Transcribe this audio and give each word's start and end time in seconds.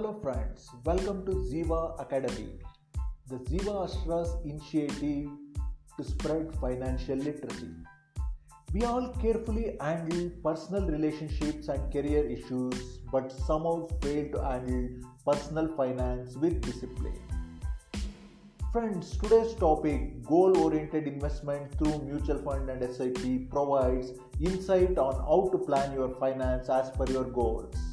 Hello 0.00 0.18
friends, 0.22 0.66
welcome 0.86 1.26
to 1.26 1.32
Zeva 1.48 2.00
Academy, 2.00 2.58
the 3.28 3.36
Zeva 3.48 3.86
Ashra's 3.86 4.34
initiative 4.46 5.28
to 5.98 6.02
spread 6.02 6.54
financial 6.54 7.16
literacy. 7.16 7.68
We 8.72 8.84
all 8.84 9.12
carefully 9.20 9.76
handle 9.78 10.30
personal 10.42 10.88
relationships 10.88 11.68
and 11.68 11.92
career 11.92 12.24
issues, 12.26 13.00
but 13.12 13.30
somehow 13.30 13.88
fail 14.00 14.32
to 14.32 14.42
handle 14.42 14.88
personal 15.26 15.68
finance 15.76 16.34
with 16.34 16.62
discipline. 16.62 17.20
Friends, 18.72 19.18
today's 19.18 19.52
topic 19.52 20.24
goal 20.24 20.56
oriented 20.64 21.08
investment 21.08 21.76
through 21.76 21.98
mutual 22.06 22.38
fund 22.38 22.70
and 22.70 22.82
SIP 22.94 23.50
provides 23.50 24.12
insight 24.40 24.96
on 24.96 25.16
how 25.28 25.50
to 25.52 25.58
plan 25.58 25.92
your 25.92 26.14
finance 26.14 26.70
as 26.70 26.90
per 26.92 27.04
your 27.12 27.24
goals. 27.24 27.89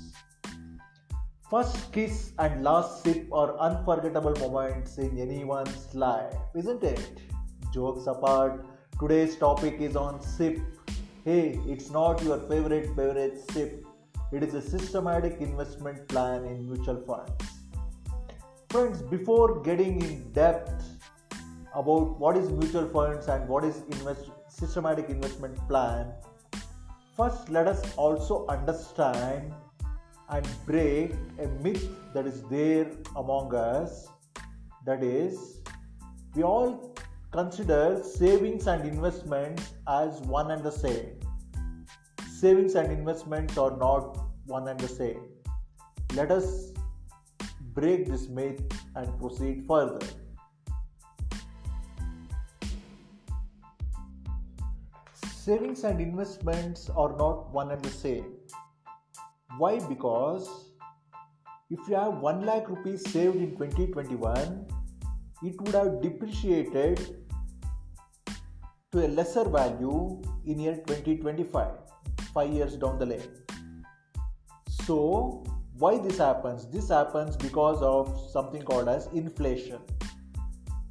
First 1.49 1.93
kiss 1.93 2.33
and 2.39 2.61
last 2.61 3.03
sip 3.03 3.31
are 3.31 3.57
unforgettable 3.57 4.35
moments 4.35 4.97
in 4.97 5.17
anyone's 5.17 5.95
life, 5.95 6.33
isn't 6.53 6.83
it? 6.83 7.21
Jokes 7.73 8.05
apart, 8.05 8.65
today's 8.99 9.38
topic 9.38 9.79
is 9.79 9.95
on 9.95 10.21
SIP. 10.21 10.59
Hey, 11.23 11.57
it's 11.65 11.89
not 11.89 12.21
your 12.21 12.38
favorite 12.49 12.93
beverage 12.97 13.39
SIP, 13.52 13.85
it 14.33 14.43
is 14.43 14.55
a 14.55 14.61
systematic 14.61 15.39
investment 15.39 16.05
plan 16.09 16.43
in 16.43 16.67
mutual 16.67 17.02
funds. 17.07 17.31
Friends, 18.69 19.02
before 19.02 19.61
getting 19.61 20.02
in 20.02 20.29
depth 20.33 20.83
about 21.73 22.19
what 22.19 22.35
is 22.35 22.49
mutual 22.49 22.89
funds 22.89 23.29
and 23.29 23.47
what 23.47 23.63
is 23.63 23.83
invest, 23.91 24.31
systematic 24.49 25.07
investment 25.07 25.57
plan, 25.69 26.11
first 27.16 27.47
let 27.47 27.67
us 27.67 27.95
also 27.95 28.45
understand 28.47 29.53
and 30.30 30.47
break 30.66 31.14
a 31.39 31.47
myth 31.64 31.88
that 32.14 32.25
is 32.25 32.44
there 32.44 32.88
among 33.16 33.56
us. 33.56 34.08
That 34.86 35.03
is, 35.03 35.61
we 36.36 36.44
all 36.44 36.95
consider 37.31 38.02
savings 38.03 38.67
and 38.67 38.88
investments 38.88 39.73
as 39.88 40.22
one 40.22 40.52
and 40.52 40.64
the 40.64 40.72
same. 40.72 41.19
Savings 42.30 42.75
and 42.75 42.92
investments 42.92 43.58
are 43.58 43.75
not 43.78 44.17
one 44.45 44.67
and 44.67 44.80
the 44.80 44.88
same. 44.88 45.22
Let 46.14 46.31
us 46.31 46.72
break 47.73 48.08
this 48.08 48.28
myth 48.30 48.62
and 48.95 49.19
proceed 49.19 49.66
further. 49.67 50.00
Savings 55.47 55.84
and 55.84 56.02
investments 56.02 56.89
are 56.89 57.16
not 57.17 57.52
one 57.53 57.72
and 57.72 57.81
the 57.81 57.89
same. 57.89 58.36
Why? 59.58 59.80
Because 59.80 60.47
if 61.72 61.80
you 61.88 61.95
have 61.95 62.19
1 62.19 62.45
lakh 62.45 62.69
rupees 62.69 63.09
saved 63.09 63.38
in 63.38 63.52
2021, 63.52 64.67
it 65.44 65.61
would 65.61 65.73
have 65.73 66.02
depreciated 66.02 67.00
to 68.91 69.05
a 69.05 69.08
lesser 69.08 69.45
value 69.45 70.22
in 70.45 70.59
year 70.59 70.75
2025, 70.75 71.72
5 72.33 72.53
years 72.53 72.75
down 72.75 73.00
the 73.00 73.05
lane. 73.05 73.30
So, 74.69 75.44
why 75.80 75.97
this 75.97 76.19
happens? 76.19 76.67
This 76.67 76.89
happens 76.89 77.35
because 77.35 77.81
of 77.81 78.30
something 78.31 78.61
called 78.61 78.88
as 78.88 79.08
inflation. 79.08 79.80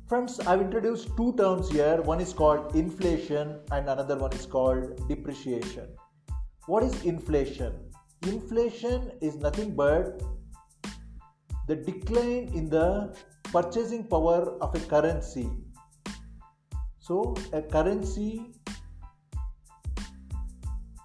Friends 0.09 0.39
i've 0.41 0.61
introduced 0.61 1.17
two 1.17 1.33
terms 1.37 1.70
here. 1.70 2.03
One 2.03 2.20
is 2.20 2.33
called 2.33 2.77
inflation 2.77 3.59
and 3.72 3.89
another 3.89 4.17
one 4.17 4.33
is 4.33 4.47
called 4.47 5.09
depreciation. 5.09 5.89
What 6.67 6.83
is 6.83 7.05
inflation 7.05 7.72
inflation 8.22 9.12
is 9.20 9.36
nothing 9.36 9.75
but 9.75 10.22
the 11.69 11.77
decline 11.77 12.50
in 12.54 12.69
the 12.71 13.15
purchasing 13.44 14.04
power 14.04 14.56
of 14.60 14.75
a 14.75 14.81
currency. 14.81 15.49
So 16.99 17.34
a 17.53 17.62
currency 17.62 18.53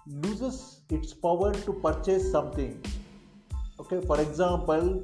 loses 0.06 0.80
its 0.90 1.14
power 1.14 1.52
to 1.52 1.72
purchase 1.72 2.30
something. 2.30 2.80
Okay 3.80 4.00
for 4.06 4.20
example 4.20 5.02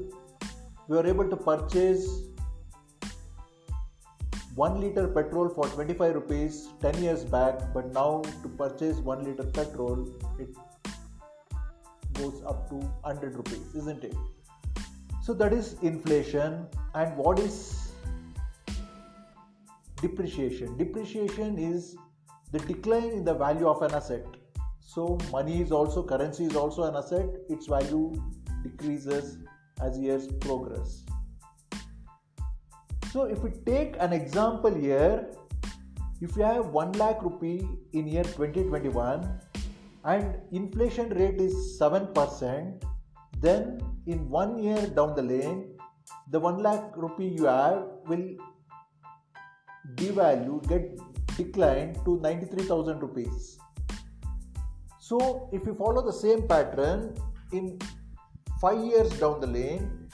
we 0.89 0.97
are 0.97 1.07
able 1.07 1.29
to 1.29 1.37
purchase 1.37 2.29
1 4.55 4.81
liter 4.81 5.07
petrol 5.07 5.49
for 5.49 5.67
25 5.69 6.15
rupees 6.15 6.69
10 6.81 7.03
years 7.03 7.25
back 7.25 7.61
but 7.75 7.93
now 7.93 8.23
to 8.43 8.49
purchase 8.61 8.97
1 8.99 9.25
liter 9.25 9.45
petrol 9.59 10.01
it 10.45 10.49
goes 12.19 12.43
up 12.47 12.69
to 12.71 12.77
100 12.77 13.37
rupees 13.37 13.75
isn't 13.75 14.05
it? 14.05 14.15
So 15.23 15.35
that 15.35 15.53
is 15.53 15.77
inflation 15.83 16.67
and 16.95 17.17
what 17.17 17.39
is 17.39 17.93
depreciation? 20.01 20.77
Depreciation 20.77 21.59
is 21.59 21.97
the 22.53 22.59
decline 22.61 23.11
in 23.11 23.25
the 23.25 23.35
value 23.35 23.69
of 23.69 23.83
an 23.83 23.95
asset. 23.95 24.27
So 24.81 25.19
money 25.31 25.61
is 25.61 25.71
also 25.71 26.03
currency 26.03 26.45
is 26.45 26.57
also 26.57 26.85
an 26.85 26.97
asset. 26.97 27.29
Its 27.49 27.67
value 27.67 28.15
decreases 28.63 29.39
as 29.83 29.99
years 29.99 30.27
progress. 30.41 31.05
So, 33.13 33.25
if 33.25 33.43
we 33.43 33.51
take 33.65 33.97
an 34.01 34.13
example 34.13 34.75
here, 34.75 35.27
if 36.21 36.37
you 36.37 36.43
have 36.43 36.67
1 36.67 36.93
lakh 36.93 37.23
rupee 37.23 37.67
in 37.93 38.07
year 38.07 38.25
2021 38.25 39.41
and 40.05 40.37
inflation 40.53 41.11
rate 41.11 41.41
is 41.41 41.79
7%, 41.81 42.83
then 43.41 43.81
in 44.07 44.29
one 44.29 44.59
year 44.59 44.87
down 44.87 45.15
the 45.15 45.23
lane, 45.23 45.77
the 46.31 46.41
1 46.41 46.63
lakh 46.63 46.97
rupee 46.97 47.29
you 47.29 47.45
have 47.45 47.85
will 48.07 48.37
devalue, 49.95 50.67
get 50.69 50.99
declined 51.37 51.99
to 52.05 52.21
93,000 52.21 53.01
rupees. 53.01 53.59
So, 54.99 55.49
if 55.53 55.65
you 55.65 55.75
follow 55.75 56.05
the 56.05 56.13
same 56.13 56.47
pattern 56.47 57.15
in 57.53 57.79
5 58.61 58.85
years 58.85 59.11
down 59.19 59.41
the 59.41 59.47
lane, 59.47 60.09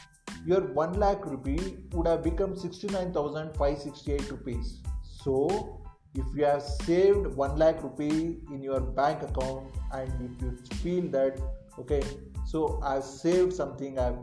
your 0.46 0.60
1 0.60 0.94
lakh 0.94 1.24
rupee 1.24 1.78
would 1.92 2.06
have 2.06 2.22
become 2.22 2.54
69,568 2.54 4.30
rupees. 4.30 4.82
So, 5.02 5.73
if 6.14 6.24
you 6.34 6.44
have 6.44 6.62
saved 6.62 7.26
1 7.26 7.56
lakh 7.56 7.82
rupee 7.82 8.38
in 8.52 8.62
your 8.62 8.80
bank 8.80 9.22
account 9.22 9.80
and 9.92 10.12
if 10.28 10.42
you 10.42 10.50
feel 10.82 11.10
that 11.16 11.40
okay 11.78 12.02
so 12.46 12.80
i've 12.92 13.04
saved 13.04 13.52
something 13.52 13.98
i've 13.98 14.18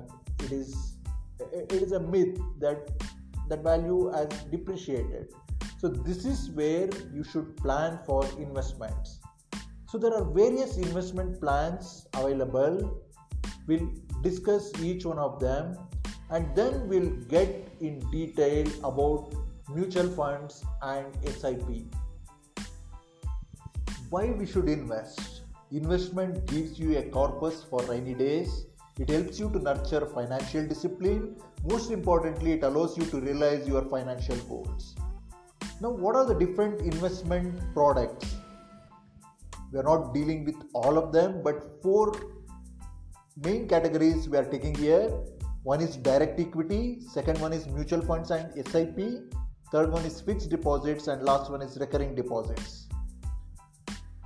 it 0.46 0.52
is 0.52 0.92
it 1.52 1.82
is 1.88 1.92
a 1.92 2.00
myth 2.00 2.40
that 2.60 2.90
that 3.52 3.64
value 3.64 4.10
has 4.12 4.28
depreciated. 4.50 5.34
So 5.80 5.88
this 5.90 6.26
is 6.26 6.50
where 6.52 6.90
you 7.14 7.24
should 7.24 7.58
plan 7.58 8.00
for 8.06 8.26
investments. 8.40 9.20
So 9.90 9.98
there 9.98 10.14
are 10.14 10.24
various 10.24 10.78
investment 10.78 11.40
plans 11.42 12.08
available. 12.14 13.02
We'll 13.68 13.90
discuss 14.22 14.72
each 14.82 15.06
one 15.06 15.20
of 15.20 15.40
them 15.40 15.78
and 16.30 16.56
then 16.56 16.88
we'll 16.88 17.10
get 17.36 17.68
in 17.82 18.00
detail 18.12 18.68
about 18.86 19.36
mutual 19.70 20.10
funds 20.10 20.64
and 20.82 21.06
SIP. 21.26 21.86
Why 24.10 24.32
we 24.32 24.46
should 24.46 24.68
invest? 24.68 25.42
Investment 25.72 26.46
gives 26.48 26.80
you 26.80 26.98
a 26.98 27.04
corpus 27.04 27.64
for 27.64 27.82
rainy 27.84 28.14
days. 28.14 28.66
It 29.00 29.10
helps 29.10 29.40
you 29.40 29.50
to 29.52 29.60
nurture 29.60 30.06
financial 30.06 30.68
discipline. 30.68 31.38
Most 31.66 31.92
importantly, 31.92 32.54
it 32.54 32.64
allows 32.64 32.98
you 32.98 33.06
to 33.06 33.20
realize 33.20 33.68
your 33.68 33.84
financial 33.84 34.36
goals. 34.50 34.96
Now, 35.80 35.90
what 35.92 36.16
are 36.16 36.26
the 36.26 36.36
different 36.36 36.82
investment 36.82 37.60
products? 37.74 38.36
We 39.72 39.80
are 39.80 39.84
not 39.84 40.14
dealing 40.14 40.44
with 40.44 40.56
all 40.74 40.98
of 40.98 41.14
them, 41.14 41.42
but 41.44 41.82
four 41.82 42.14
main 43.38 43.68
categories 43.68 44.28
we 44.28 44.38
are 44.38 44.46
taking 44.46 44.76
here 44.76 45.10
one 45.64 45.80
is 45.80 45.96
direct 45.96 46.40
equity 46.40 47.00
second 47.14 47.40
one 47.40 47.54
is 47.54 47.68
mutual 47.68 48.02
funds 48.02 48.32
and 48.32 48.52
sip 48.68 49.00
third 49.72 49.92
one 49.92 50.06
is 50.06 50.20
fixed 50.22 50.50
deposits 50.50 51.08
and 51.08 51.24
last 51.24 51.52
one 51.52 51.62
is 51.62 51.78
recurring 51.80 52.16
deposits. 52.16 52.88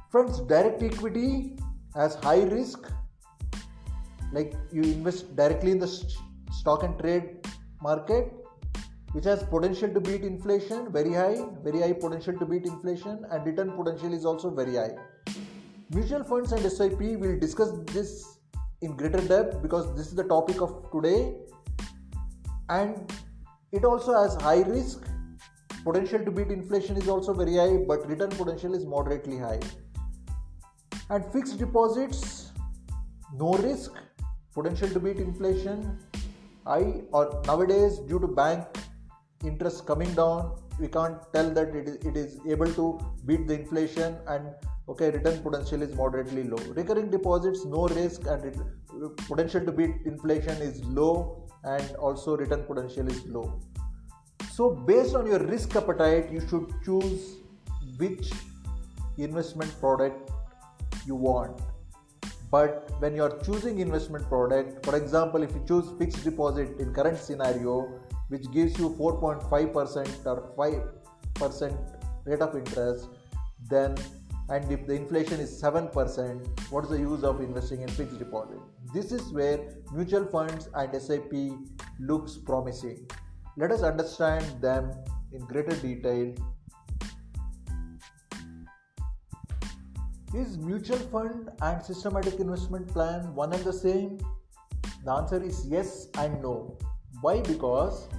Friends 0.10 0.40
direct 0.42 0.82
equity 0.82 1.58
has 1.94 2.16
high 2.16 2.44
risk. 2.44 2.92
Like 4.32 4.54
you 4.72 4.82
invest 4.84 5.36
directly 5.36 5.72
in 5.72 5.80
the 5.80 5.88
stock 6.52 6.84
and 6.84 6.98
trade 7.00 7.48
market 7.82 8.34
which 9.12 9.26
has 9.26 9.44
potential 9.44 9.94
to 9.94 10.02
beat 10.02 10.24
inflation 10.24 10.92
very 10.92 11.14
high 11.14 11.38
very 11.64 11.80
high 11.80 11.94
potential 11.94 12.38
to 12.38 12.46
beat 12.46 12.66
inflation 12.66 13.24
and 13.32 13.46
return 13.46 13.72
potential 13.72 14.14
is 14.14 14.26
also 14.26 14.50
very 14.50 14.76
high. 14.76 14.92
Mutual 15.94 16.24
funds 16.24 16.52
and 16.52 16.70
sip 16.72 17.00
will 17.00 17.40
discuss 17.40 17.72
this 17.94 18.40
in 18.82 18.96
greater 18.98 19.22
depth 19.22 19.62
because 19.62 19.96
this 19.96 20.08
is 20.08 20.16
the 20.16 20.24
topic 20.24 20.62
of 20.62 20.90
today. 20.92 21.36
And 22.70 23.14
it 23.72 23.86
also 23.86 24.14
has 24.22 24.36
high 24.42 24.62
risk 24.62 25.08
potential 25.88 26.26
to 26.26 26.32
beat 26.32 26.52
inflation 26.58 26.98
is 27.04 27.08
also 27.08 27.34
very 27.34 27.56
high 27.62 27.78
but 27.92 28.08
return 28.14 28.30
potential 28.42 28.74
is 28.80 28.86
moderately 28.86 29.38
high 29.38 29.60
and 31.10 31.32
fixed 31.38 31.58
deposits 31.60 32.52
no 33.44 33.54
risk 33.70 34.04
potential 34.54 34.90
to 34.90 35.00
beat 35.00 35.18
inflation 35.18 35.98
I 36.66 37.04
or 37.12 37.42
nowadays 37.46 38.00
due 38.00 38.20
to 38.20 38.28
bank 38.28 38.66
interest 39.44 39.86
coming 39.86 40.12
down, 40.16 40.56
we 40.80 40.88
can't 40.88 41.18
tell 41.32 41.50
that 41.52 41.76
it 41.76 41.88
is, 41.88 41.96
it 41.98 42.18
is 42.18 42.40
able 42.48 42.72
to 42.74 43.00
beat 43.26 43.48
the 43.48 43.54
inflation 43.54 44.18
and 44.28 44.50
okay 44.90 45.12
return 45.12 45.42
potential 45.44 45.84
is 45.84 45.96
moderately 45.96 46.44
low. 46.44 46.58
Recurring 46.74 47.12
deposits 47.12 47.66
no 47.66 47.88
risk 47.90 48.26
and 48.28 48.46
it, 48.46 48.58
potential 49.28 49.64
to 49.64 49.72
beat 49.72 49.92
inflation 50.06 50.60
is 50.62 50.84
low 50.86 51.48
and 51.64 51.96
also 51.98 52.36
return 52.36 52.64
potential 52.64 53.08
is 53.08 53.24
low. 53.28 53.60
So 54.56 54.70
based 54.70 55.16
on 55.16 55.28
your 55.28 55.40
risk 55.40 55.76
appetite, 55.76 56.32
you 56.32 56.40
should 56.48 56.74
choose 56.86 57.40
which 57.98 58.32
investment 59.18 59.78
product 59.82 60.32
you 61.06 61.16
want. 61.16 61.60
But 62.50 62.90
when 63.00 63.18
you 63.18 63.24
are 63.24 63.38
choosing 63.40 63.80
investment 63.80 64.30
product 64.30 64.86
for 64.86 64.96
example 64.96 65.44
if 65.44 65.52
you 65.52 65.62
choose 65.68 65.90
fixed 66.00 66.24
deposit 66.24 66.80
in 66.80 66.94
current 66.94 67.18
scenario 67.18 67.82
which 68.30 68.50
gives 68.54 68.80
you 68.80 68.92
4.5% 68.98 70.26
or 70.26 70.54
5% 70.58 72.00
rate 72.24 72.42
of 72.42 72.56
interest 72.56 73.10
then 73.70 73.98
and 74.48 74.72
if 74.72 74.88
the 74.88 74.94
inflation 74.94 75.42
is 75.42 75.62
7% 75.62 76.72
what 76.72 76.86
is 76.86 76.92
the 76.92 77.00
use 77.00 77.24
of 77.26 77.42
investing 77.42 77.82
in 77.82 77.90
fixed 77.90 78.20
deposit? 78.20 78.60
This 78.94 79.12
is 79.12 79.34
where 79.34 79.60
mutual 79.94 80.26
funds 80.26 80.70
and 80.76 81.02
sip 81.02 81.34
looks 82.00 82.38
promising 82.38 83.06
let 83.58 83.72
us 83.72 83.82
understand 83.82 84.62
them 84.62 84.92
in 85.32 85.46
greater 85.46 85.76
detail 85.78 86.34
Is 90.36 90.58
mutual 90.58 90.98
fund 90.98 91.50
and 91.62 91.82
systematic 91.82 92.42
investment 92.42 92.90
plan 92.90 93.34
one 93.34 93.54
and 93.54 93.64
the 93.64 93.72
same? 93.72 94.18
The 95.06 95.12
answer 95.14 95.42
is 95.42 95.66
yes 95.66 96.10
and 96.18 96.42
no. 96.42 96.78
Why? 97.22 97.40
Because 97.40 98.10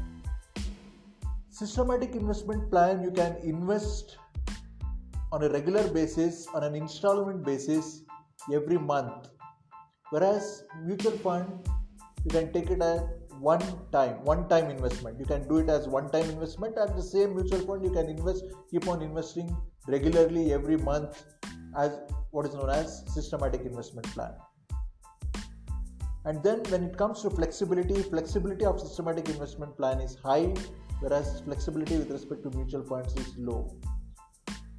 systematic 1.50 2.14
investment 2.14 2.70
plan 2.70 3.02
you 3.02 3.10
can 3.10 3.36
invest 3.42 4.16
on 5.30 5.42
a 5.42 5.50
regular 5.50 5.86
basis 5.88 6.46
on 6.54 6.64
an 6.64 6.74
installment 6.74 7.44
basis 7.44 8.02
every 8.52 8.78
month 8.78 9.28
whereas 10.10 10.64
mutual 10.84 11.16
fund 11.18 11.68
you 12.24 12.30
can 12.30 12.52
take 12.52 12.70
it 12.70 12.82
as 12.82 13.00
one 13.40 13.62
time 13.92 14.24
one 14.24 14.48
time 14.48 14.70
investment. 14.70 15.18
You 15.18 15.26
can 15.26 15.46
do 15.48 15.58
it 15.58 15.68
as 15.68 15.88
one 15.88 16.10
time 16.10 16.28
investment 16.30 16.76
and 16.76 16.96
the 16.96 17.02
same 17.02 17.34
mutual 17.34 17.60
fund. 17.60 17.84
You 17.84 17.90
can 17.90 18.08
invest 18.08 18.44
keep 18.70 18.88
on 18.88 19.02
investing 19.02 19.56
regularly 19.86 20.52
every 20.52 20.76
month 20.76 21.24
as 21.76 21.98
what 22.30 22.46
is 22.46 22.54
known 22.54 22.70
as 22.70 23.04
systematic 23.12 23.62
investment 23.62 24.06
plan. 24.08 24.32
And 26.24 26.42
then 26.42 26.62
when 26.70 26.82
it 26.82 26.96
comes 26.96 27.22
to 27.22 27.30
flexibility 27.30 28.02
flexibility 28.02 28.64
of 28.64 28.80
systematic 28.80 29.28
investment 29.28 29.76
plan 29.76 30.00
is 30.00 30.16
high 30.16 30.52
whereas 31.00 31.40
flexibility 31.40 31.98
with 31.98 32.10
respect 32.10 32.42
to 32.42 32.50
mutual 32.56 32.82
funds 32.82 33.14
is 33.16 33.34
low. 33.36 33.76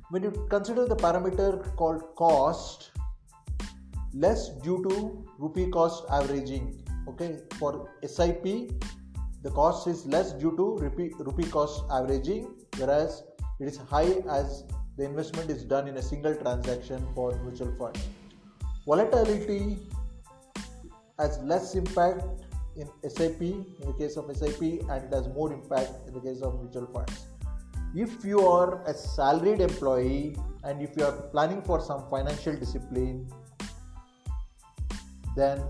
When 0.09 0.23
you 0.23 0.47
consider 0.49 0.85
the 0.85 0.95
parameter 0.95 1.75
called 1.75 2.03
cost 2.15 2.91
less 4.13 4.49
due 4.63 4.83
to 4.89 5.25
rupee 5.37 5.69
cost 5.69 6.05
averaging 6.09 6.86
okay 7.07 7.37
for 7.59 7.89
sip 8.05 8.43
the 9.43 9.51
cost 9.51 9.87
is 9.87 10.05
less 10.05 10.33
due 10.33 10.55
to 10.57 10.77
rupee, 10.77 11.11
rupee 11.19 11.49
cost 11.49 11.83
averaging 11.91 12.53
whereas 12.77 13.23
it 13.59 13.67
is 13.67 13.77
high 13.77 14.21
as 14.29 14.63
the 14.97 15.03
investment 15.03 15.49
is 15.49 15.63
done 15.63 15.87
in 15.87 15.97
a 15.97 16.01
single 16.01 16.35
transaction 16.35 17.05
for 17.13 17.39
mutual 17.43 17.71
fund. 17.75 17.97
Volatility 18.85 19.77
has 21.19 21.37
less 21.39 21.75
impact 21.75 22.23
in 22.75 22.87
SIP 23.07 23.41
in 23.41 23.65
the 23.85 23.93
case 23.93 24.17
of 24.17 24.35
SIP 24.35 24.61
and 24.61 25.03
it 25.05 25.13
has 25.13 25.27
more 25.29 25.51
impact 25.53 25.91
in 26.07 26.13
the 26.13 26.19
case 26.19 26.41
of 26.41 26.59
mutual 26.61 26.87
funds. 26.87 27.27
If 27.95 28.25
you 28.25 28.39
are 28.47 28.83
a 28.85 28.93
salaried 28.93 29.61
employee 29.61 30.35
and 30.63 30.81
if 30.81 30.97
you 30.97 31.05
are 31.05 31.13
planning 31.33 31.61
for 31.61 31.79
some 31.79 32.07
financial 32.09 32.55
discipline, 32.55 33.27
then 35.35 35.63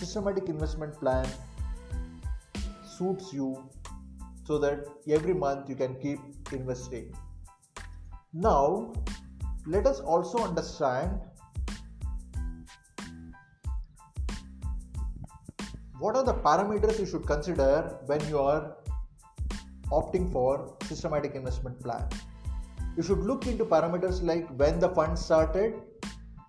systematic 0.00 0.48
investment 0.48 0.98
plan 0.98 1.26
suits 2.96 3.32
you 3.32 3.48
so 4.44 4.58
that 4.58 4.86
every 5.16 5.34
month 5.34 5.68
you 5.68 5.76
can 5.76 5.94
keep 6.04 6.18
investing. 6.52 7.14
Now, 8.32 8.92
let 9.66 9.86
us 9.86 10.00
also 10.00 10.38
understand 10.38 11.20
what 15.98 16.16
are 16.16 16.24
the 16.24 16.34
parameters 16.34 16.98
you 16.98 17.06
should 17.06 17.26
consider 17.26 17.98
when 18.06 18.26
you 18.28 18.38
are 18.38 18.76
opting 19.92 20.32
for 20.32 20.76
systematic 20.84 21.34
investment 21.34 21.78
plan. 21.82 22.08
You 22.96 23.02
should 23.02 23.18
look 23.18 23.46
into 23.46 23.64
parameters 23.64 24.22
like 24.22 24.48
when 24.56 24.80
the 24.80 24.88
fund 24.88 25.18
started, 25.18 25.74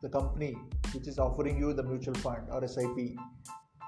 the 0.01 0.09
company 0.09 0.56
which 0.93 1.07
is 1.07 1.19
offering 1.19 1.57
you 1.57 1.73
the 1.73 1.83
mutual 1.83 2.13
fund 2.15 2.47
or 2.51 2.65
SIP, 2.67 3.15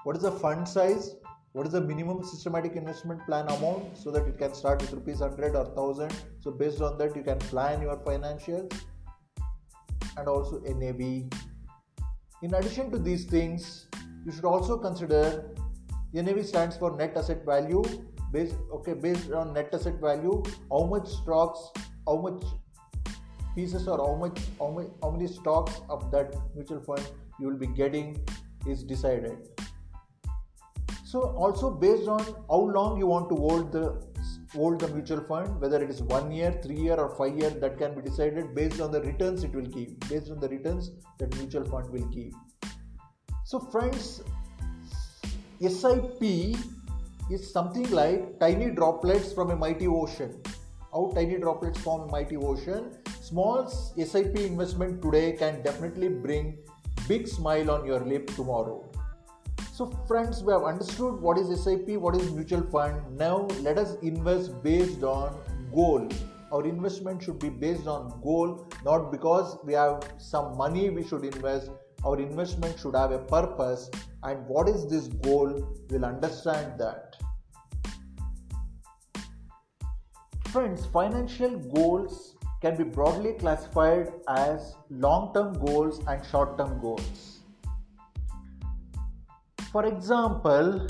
what 0.04 0.16
is 0.16 0.22
the 0.22 0.32
fund 0.32 0.66
size, 0.66 1.16
what 1.52 1.66
is 1.66 1.72
the 1.72 1.80
minimum 1.80 2.22
systematic 2.24 2.76
investment 2.76 3.24
plan 3.26 3.46
amount 3.48 3.96
so 3.96 4.10
that 4.10 4.26
it 4.26 4.38
can 4.38 4.52
start 4.54 4.80
with 4.80 4.92
rupees 4.92 5.20
100 5.20 5.54
or 5.54 5.64
1000 5.64 6.12
so 6.40 6.50
based 6.50 6.80
on 6.80 6.98
that 6.98 7.14
you 7.14 7.22
can 7.22 7.38
plan 7.38 7.80
your 7.80 7.96
financials 7.98 8.74
and 10.16 10.26
also 10.26 10.58
nav 10.60 11.00
in 12.42 12.54
addition 12.54 12.90
to 12.90 12.98
these 12.98 13.24
things 13.24 13.86
you 14.26 14.32
should 14.32 14.44
also 14.44 14.76
consider 14.78 15.44
nav 16.12 16.44
stands 16.44 16.76
for 16.76 16.96
net 16.96 17.16
asset 17.16 17.44
value. 17.44 17.82
Based 18.32 18.56
okay 18.72 18.94
based 18.94 19.30
on 19.30 19.52
net 19.54 19.72
asset 19.72 20.00
value 20.00 20.42
how 20.70 20.84
much 20.92 21.06
stocks 21.08 21.60
how 22.06 22.16
much 22.16 22.42
pieces 23.54 23.88
or 23.88 23.98
how 23.98 24.14
much 24.14 24.38
how, 24.58 24.70
many, 24.70 24.88
how 25.02 25.10
many 25.10 25.26
stocks 25.26 25.80
of 25.88 26.10
that 26.10 26.34
mutual 26.54 26.80
fund 26.80 27.02
you 27.38 27.46
will 27.46 27.58
be 27.58 27.66
getting 27.66 28.16
is 28.66 28.82
decided 28.82 29.36
so 31.04 31.20
also 31.36 31.70
based 31.70 32.08
on 32.08 32.24
how 32.50 32.62
long 32.76 32.98
you 32.98 33.06
want 33.06 33.28
to 33.28 33.36
hold 33.36 33.72
the 33.72 34.02
hold 34.54 34.80
the 34.80 34.88
mutual 34.88 35.20
fund, 35.20 35.60
whether 35.60 35.82
it 35.82 35.90
is 35.90 36.02
one 36.02 36.30
year, 36.30 36.52
three 36.62 36.78
year, 36.78 36.94
or 36.94 37.08
five 37.16 37.36
year, 37.36 37.50
that 37.50 37.76
can 37.78 37.94
be 37.94 38.02
decided 38.02 38.54
based 38.54 38.80
on 38.80 38.92
the 38.92 39.00
returns 39.02 39.42
it 39.44 39.52
will 39.52 39.66
give, 39.76 39.98
based 40.08 40.30
on 40.30 40.38
the 40.40 40.48
returns 40.48 40.92
that 41.18 41.34
mutual 41.36 41.64
fund 41.64 41.90
will 41.90 42.06
give. 42.06 42.32
So 43.44 43.58
friends, 43.58 44.22
SIP 45.60 46.22
is 47.30 47.52
something 47.52 47.90
like 47.90 48.38
tiny 48.38 48.70
droplets 48.70 49.32
from 49.32 49.50
a 49.50 49.56
mighty 49.56 49.86
ocean. 49.86 50.40
How 50.92 51.10
tiny 51.14 51.38
droplets 51.38 51.80
form 51.80 52.08
a 52.08 52.12
mighty 52.12 52.36
ocean? 52.36 52.90
Small 53.24 53.66
SIP 53.68 54.36
investment 54.36 55.00
today 55.00 55.32
can 55.32 55.62
definitely 55.62 56.08
bring 56.08 56.58
big 57.08 57.26
smile 57.26 57.70
on 57.70 57.86
your 57.86 58.00
lip 58.00 58.26
tomorrow. 58.36 58.84
So, 59.72 59.86
friends, 60.06 60.42
we 60.42 60.52
have 60.52 60.64
understood 60.64 61.22
what 61.22 61.38
is 61.38 61.48
SIP, 61.64 61.88
what 61.96 62.16
is 62.16 62.30
mutual 62.30 62.60
fund. 62.64 63.00
Now, 63.16 63.46
let 63.62 63.78
us 63.78 63.96
invest 64.02 64.62
based 64.62 65.02
on 65.04 65.40
goal. 65.74 66.06
Our 66.52 66.66
investment 66.66 67.22
should 67.22 67.38
be 67.38 67.48
based 67.48 67.86
on 67.86 68.20
goal, 68.22 68.68
not 68.84 69.10
because 69.10 69.56
we 69.64 69.72
have 69.72 70.06
some 70.18 70.58
money 70.58 70.90
we 70.90 71.02
should 71.02 71.24
invest. 71.24 71.70
Our 72.04 72.20
investment 72.20 72.78
should 72.78 72.94
have 72.94 73.10
a 73.10 73.20
purpose, 73.20 73.90
and 74.22 74.46
what 74.46 74.68
is 74.68 74.86
this 74.86 75.06
goal? 75.06 75.66
We'll 75.88 76.04
understand 76.04 76.78
that. 76.78 77.16
Friends, 80.48 80.84
financial 80.84 81.56
goals 81.58 82.34
can 82.64 82.76
be 82.76 82.84
broadly 82.96 83.32
classified 83.40 84.10
as 84.26 84.74
long 84.88 85.32
term 85.34 85.52
goals 85.64 86.00
and 86.08 86.24
short 86.30 86.56
term 86.56 86.80
goals. 86.80 87.40
For 89.70 89.84
example, 89.84 90.86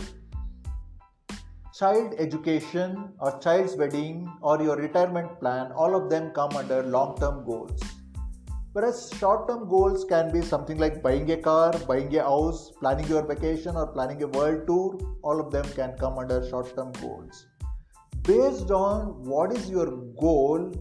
child 1.76 2.14
education 2.18 3.08
or 3.18 3.40
child's 3.40 3.74
wedding 3.74 4.30
or 4.40 4.62
your 4.62 4.76
retirement 4.76 5.40
plan, 5.40 5.72
all 5.72 5.96
of 5.96 6.08
them 6.10 6.30
come 6.30 6.56
under 6.56 6.84
long 6.84 7.16
term 7.18 7.44
goals. 7.44 7.80
Whereas 8.72 9.12
short 9.18 9.48
term 9.48 9.68
goals 9.68 10.04
can 10.04 10.32
be 10.32 10.42
something 10.42 10.78
like 10.78 11.02
buying 11.02 11.28
a 11.32 11.36
car, 11.36 11.72
buying 11.88 12.14
a 12.16 12.22
house, 12.22 12.70
planning 12.78 13.08
your 13.08 13.26
vacation, 13.26 13.74
or 13.74 13.88
planning 13.88 14.22
a 14.22 14.28
world 14.28 14.68
tour, 14.68 14.98
all 15.22 15.40
of 15.40 15.50
them 15.50 15.64
can 15.74 15.96
come 15.98 16.18
under 16.18 16.48
short 16.48 16.76
term 16.76 16.92
goals. 17.00 17.46
Based 18.22 18.70
on 18.70 19.24
what 19.24 19.52
is 19.52 19.68
your 19.68 19.90
goal, 20.20 20.72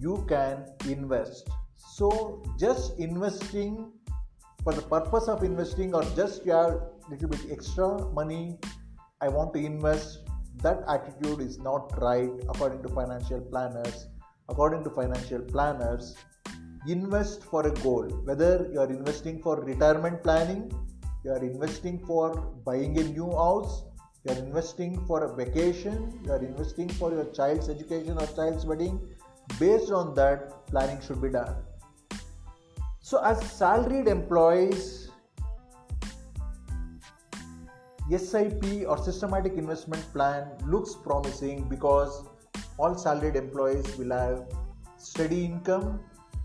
you 0.00 0.24
can 0.28 0.64
invest. 0.86 1.48
So, 1.76 2.42
just 2.58 2.98
investing 2.98 3.92
for 4.62 4.72
the 4.72 4.82
purpose 4.82 5.28
of 5.28 5.42
investing 5.42 5.94
or 5.94 6.02
just 6.16 6.44
you 6.44 6.52
have 6.52 6.80
little 7.10 7.28
bit 7.28 7.40
extra 7.50 7.88
money 8.18 8.58
i 9.20 9.28
want 9.28 9.52
to 9.54 9.60
invest 9.68 10.18
that 10.62 10.82
attitude 10.94 11.40
is 11.40 11.58
not 11.58 11.94
right 12.02 12.30
according 12.48 12.82
to 12.82 12.88
financial 12.88 13.40
planners 13.40 14.08
according 14.48 14.82
to 14.84 14.90
financial 14.90 15.40
planners 15.40 16.16
invest 16.86 17.44
for 17.44 17.66
a 17.66 17.74
goal 17.86 18.04
whether 18.24 18.68
you 18.72 18.80
are 18.80 18.90
investing 18.98 19.40
for 19.40 19.60
retirement 19.62 20.22
planning 20.22 20.70
you 21.24 21.30
are 21.30 21.44
investing 21.52 21.98
for 22.10 22.28
buying 22.66 22.98
a 22.98 23.04
new 23.04 23.30
house 23.30 23.84
you 24.24 24.34
are 24.34 24.38
investing 24.38 24.98
for 25.06 25.24
a 25.24 25.34
vacation, 25.34 26.20
you 26.24 26.32
are 26.32 26.44
investing 26.44 26.88
for 26.88 27.12
your 27.12 27.26
child's 27.26 27.68
education 27.68 28.18
or 28.18 28.26
child's 28.26 28.66
wedding. 28.66 29.00
Based 29.58 29.90
on 29.90 30.14
that, 30.14 30.66
planning 30.66 31.00
should 31.00 31.20
be 31.20 31.30
done. 31.30 31.56
So, 33.00 33.22
as 33.24 33.42
salaried 33.50 34.06
employees, 34.06 35.10
SIP 38.16 38.86
or 38.86 38.96
systematic 38.96 39.54
investment 39.54 40.02
plan 40.12 40.48
looks 40.66 40.94
promising 40.94 41.68
because 41.68 42.24
all 42.78 42.94
salaried 42.96 43.36
employees 43.36 43.96
will 43.98 44.12
have 44.16 44.46
steady 44.96 45.44
income 45.44 46.00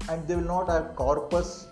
and 0.10 0.28
they 0.28 0.36
will 0.36 0.52
not 0.56 0.68
have 0.68 0.96
corpus 0.96 1.68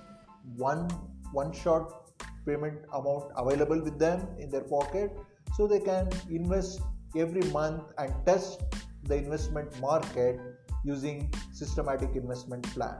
one 0.55 0.87
one 1.33 1.51
shot 1.51 2.13
payment 2.45 2.79
amount 2.93 3.25
available 3.35 3.81
with 3.81 3.99
them 3.99 4.27
in 4.39 4.49
their 4.49 4.61
pocket 4.61 5.11
so 5.55 5.67
they 5.67 5.79
can 5.79 6.09
invest 6.29 6.81
every 7.17 7.43
month 7.51 7.91
and 7.97 8.13
test 8.25 8.61
the 9.03 9.15
investment 9.15 9.79
market 9.81 10.39
using 10.83 11.31
systematic 11.51 12.15
investment 12.15 12.63
plan 12.73 12.99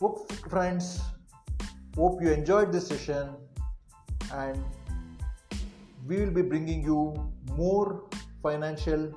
hope 0.00 0.32
friends 0.50 1.00
hope 1.96 2.20
you 2.22 2.30
enjoyed 2.30 2.72
this 2.72 2.86
session 2.86 3.30
and 4.32 4.62
we 6.06 6.20
will 6.20 6.30
be 6.30 6.42
bringing 6.42 6.82
you 6.82 7.14
more 7.56 8.04
financial 8.42 9.12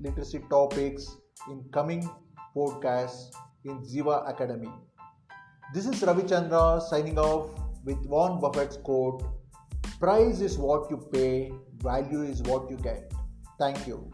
literacy 0.00 0.40
topics 0.50 1.16
in 1.50 1.62
coming 1.72 2.08
podcasts 2.56 3.30
in 3.64 3.78
Zeva 3.82 4.28
Academy. 4.28 4.70
This 5.72 5.86
is 5.86 6.02
Ravi 6.02 6.28
Chandra 6.28 6.80
signing 6.88 7.18
off 7.18 7.50
with 7.84 7.98
Warren 8.06 8.40
Buffett's 8.40 8.76
quote 8.76 9.24
Price 9.98 10.40
is 10.40 10.58
what 10.58 10.90
you 10.90 10.98
pay, 11.12 11.52
value 11.78 12.22
is 12.22 12.42
what 12.42 12.70
you 12.70 12.76
get. 12.76 13.12
Thank 13.58 13.86
you. 13.86 14.10